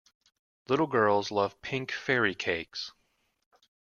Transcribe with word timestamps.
Little 0.67 0.87
girls 0.87 1.29
love 1.29 1.61
pink 1.61 1.91
fairy 1.91 2.33
cakes. 2.33 2.91